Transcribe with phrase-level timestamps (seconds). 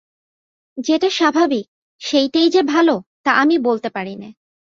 [0.77, 1.65] যেটা স্বভাবিক
[2.01, 4.29] সেইটেই যে ভালো, তা আমি বলতে পারি নে।